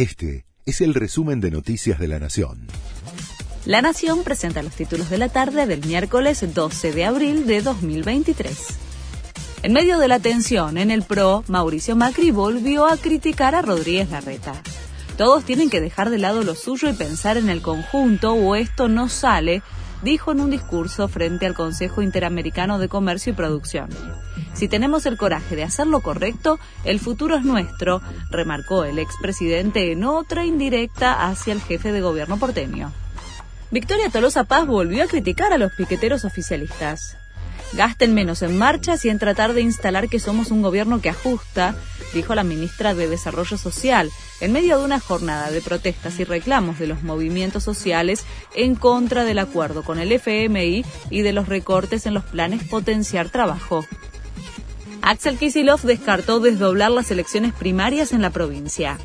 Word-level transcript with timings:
Este 0.00 0.46
es 0.64 0.80
el 0.80 0.94
resumen 0.94 1.42
de 1.42 1.50
Noticias 1.50 1.98
de 1.98 2.08
la 2.08 2.18
Nación. 2.18 2.66
La 3.66 3.82
Nación 3.82 4.24
presenta 4.24 4.62
los 4.62 4.72
títulos 4.72 5.10
de 5.10 5.18
la 5.18 5.28
tarde 5.28 5.66
del 5.66 5.84
miércoles 5.84 6.42
12 6.54 6.92
de 6.92 7.04
abril 7.04 7.46
de 7.46 7.60
2023. 7.60 8.66
En 9.62 9.74
medio 9.74 9.98
de 9.98 10.08
la 10.08 10.18
tensión 10.18 10.78
en 10.78 10.90
el 10.90 11.02
PRO, 11.02 11.44
Mauricio 11.48 11.96
Macri 11.96 12.30
volvió 12.30 12.86
a 12.86 12.96
criticar 12.96 13.54
a 13.54 13.60
Rodríguez 13.60 14.08
Larreta. 14.08 14.62
Todos 15.18 15.44
tienen 15.44 15.68
que 15.68 15.82
dejar 15.82 16.08
de 16.08 16.16
lado 16.16 16.44
lo 16.44 16.54
suyo 16.54 16.88
y 16.88 16.94
pensar 16.94 17.36
en 17.36 17.50
el 17.50 17.60
conjunto 17.60 18.32
o 18.32 18.56
esto 18.56 18.88
no 18.88 19.10
sale, 19.10 19.62
dijo 20.02 20.32
en 20.32 20.40
un 20.40 20.50
discurso 20.50 21.08
frente 21.08 21.46
al 21.46 21.54
Consejo 21.54 22.02
Interamericano 22.02 22.78
de 22.78 22.88
Comercio 22.88 23.32
y 23.32 23.36
Producción. 23.36 23.88
Si 24.54 24.68
tenemos 24.68 25.06
el 25.06 25.16
coraje 25.16 25.56
de 25.56 25.62
hacer 25.62 25.86
lo 25.86 26.00
correcto, 26.00 26.58
el 26.84 27.00
futuro 27.00 27.36
es 27.36 27.44
nuestro, 27.44 28.02
remarcó 28.30 28.84
el 28.84 28.98
expresidente 28.98 29.92
en 29.92 30.04
otra 30.04 30.44
indirecta 30.44 31.28
hacia 31.28 31.52
el 31.52 31.60
jefe 31.60 31.92
de 31.92 32.00
gobierno 32.00 32.38
porteño. 32.38 32.92
Victoria 33.70 34.10
Tolosa 34.10 34.44
Paz 34.44 34.66
volvió 34.66 35.04
a 35.04 35.06
criticar 35.06 35.52
a 35.52 35.58
los 35.58 35.72
piqueteros 35.72 36.24
oficialistas. 36.24 37.16
Gasten 37.72 38.14
menos 38.14 38.42
en 38.42 38.58
marchas 38.58 39.04
y 39.04 39.10
en 39.10 39.18
tratar 39.18 39.52
de 39.52 39.60
instalar 39.60 40.08
que 40.08 40.18
somos 40.18 40.50
un 40.50 40.60
gobierno 40.60 41.00
que 41.00 41.08
ajusta, 41.08 41.76
dijo 42.12 42.34
la 42.34 42.42
ministra 42.42 42.94
de 42.94 43.08
Desarrollo 43.08 43.56
Social, 43.56 44.10
en 44.40 44.52
medio 44.52 44.78
de 44.78 44.84
una 44.84 44.98
jornada 44.98 45.50
de 45.50 45.60
protestas 45.60 46.18
y 46.18 46.24
reclamos 46.24 46.80
de 46.80 46.88
los 46.88 47.02
movimientos 47.04 47.62
sociales 47.62 48.24
en 48.56 48.74
contra 48.74 49.24
del 49.24 49.38
acuerdo 49.38 49.84
con 49.84 50.00
el 50.00 50.10
FMI 50.10 50.84
y 51.10 51.22
de 51.22 51.32
los 51.32 51.48
recortes 51.48 52.06
en 52.06 52.14
los 52.14 52.24
planes 52.24 52.64
potenciar 52.64 53.28
trabajo. 53.28 53.86
Axel 55.02 55.38
Kisilov 55.38 55.80
descartó 55.82 56.40
desdoblar 56.40 56.90
las 56.90 57.10
elecciones 57.10 57.52
primarias 57.54 58.12
en 58.12 58.20
la 58.20 58.30
provincia. 58.30 58.98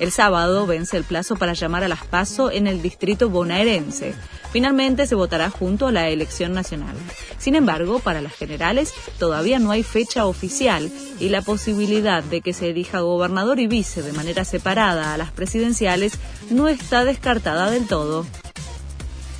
El 0.00 0.12
sábado 0.12 0.66
vence 0.66 0.96
el 0.96 1.04
plazo 1.04 1.36
para 1.36 1.52
llamar 1.52 1.84
a 1.84 1.88
las 1.88 2.04
PASO 2.04 2.50
en 2.50 2.66
el 2.66 2.82
distrito 2.82 3.28
bonaerense. 3.28 4.14
Finalmente 4.52 5.06
se 5.06 5.14
votará 5.14 5.50
junto 5.50 5.86
a 5.86 5.92
la 5.92 6.08
elección 6.08 6.52
nacional. 6.52 6.96
Sin 7.38 7.54
embargo, 7.54 7.98
para 7.98 8.22
las 8.22 8.34
generales 8.34 8.92
todavía 9.18 9.58
no 9.58 9.70
hay 9.70 9.82
fecha 9.82 10.26
oficial 10.26 10.90
y 11.20 11.28
la 11.28 11.42
posibilidad 11.42 12.22
de 12.22 12.40
que 12.40 12.52
se 12.52 12.70
elija 12.70 13.00
gobernador 13.00 13.60
y 13.60 13.66
vice 13.66 14.02
de 14.02 14.12
manera 14.12 14.44
separada 14.44 15.12
a 15.12 15.18
las 15.18 15.32
presidenciales 15.32 16.14
no 16.50 16.68
está 16.68 17.04
descartada 17.04 17.70
del 17.70 17.86
todo. 17.86 18.26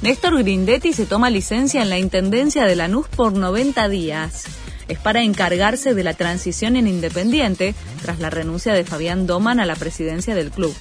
Néstor 0.02 0.38
Grindetti 0.38 0.92
se 0.92 1.06
toma 1.06 1.30
licencia 1.30 1.82
en 1.82 1.90
la 1.90 1.98
Intendencia 1.98 2.64
de 2.66 2.76
Lanús 2.76 3.08
por 3.08 3.32
90 3.32 3.88
días 3.88 4.44
es 4.88 4.98
para 4.98 5.22
encargarse 5.22 5.94
de 5.94 6.02
la 6.02 6.14
transición 6.14 6.76
en 6.76 6.86
Independiente 6.86 7.74
tras 8.02 8.18
la 8.18 8.30
renuncia 8.30 8.72
de 8.72 8.84
Fabián 8.84 9.26
Doman 9.26 9.60
a 9.60 9.66
la 9.66 9.76
presidencia 9.76 10.34
del 10.34 10.50
club. 10.50 10.74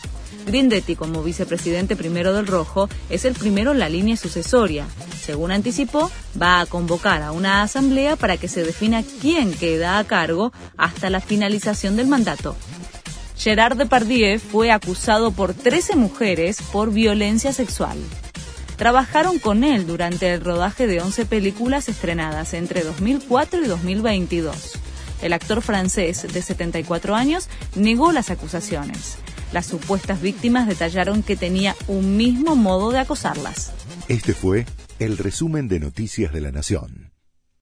Grindetti, 0.45 0.95
como 0.95 1.23
vicepresidente 1.23 1.95
primero 1.95 2.33
del 2.33 2.47
Rojo, 2.47 2.89
es 3.09 3.25
el 3.25 3.33
primero 3.33 3.71
en 3.71 3.79
la 3.79 3.89
línea 3.89 4.17
sucesoria. 4.17 4.85
Según 5.21 5.51
anticipó, 5.51 6.11
va 6.41 6.61
a 6.61 6.65
convocar 6.65 7.21
a 7.21 7.31
una 7.31 7.61
asamblea 7.61 8.15
para 8.15 8.37
que 8.37 8.47
se 8.47 8.63
defina 8.63 9.03
quién 9.21 9.53
queda 9.53 9.99
a 9.99 10.03
cargo 10.03 10.53
hasta 10.77 11.09
la 11.09 11.21
finalización 11.21 11.95
del 11.95 12.07
mandato. 12.07 12.55
Gerard 13.37 13.77
Depardieu 13.77 14.39
fue 14.39 14.71
acusado 14.71 15.31
por 15.31 15.53
13 15.53 15.95
mujeres 15.95 16.61
por 16.71 16.91
violencia 16.91 17.53
sexual 17.53 17.97
trabajaron 18.77 19.39
con 19.39 19.63
él 19.63 19.85
durante 19.85 20.31
el 20.33 20.41
rodaje 20.41 20.87
de 20.87 21.01
11 21.01 21.25
películas 21.25 21.89
estrenadas 21.89 22.53
entre 22.53 22.83
2004 22.83 23.63
y 23.63 23.67
2022. 23.67 24.79
El 25.21 25.33
actor 25.33 25.61
francés 25.61 26.27
de 26.31 26.41
74 26.41 27.15
años 27.15 27.49
negó 27.75 28.11
las 28.11 28.29
acusaciones. 28.29 29.17
Las 29.53 29.65
supuestas 29.65 30.21
víctimas 30.21 30.67
detallaron 30.67 31.23
que 31.23 31.35
tenía 31.35 31.75
un 31.87 32.17
mismo 32.17 32.55
modo 32.55 32.91
de 32.91 32.99
acosarlas. 32.99 33.71
Este 34.07 34.33
fue 34.33 34.65
el 34.99 35.17
resumen 35.17 35.67
de 35.67 35.79
Noticias 35.79 36.33
de 36.33 36.41
la 36.41 36.51
Nación. 36.51 37.06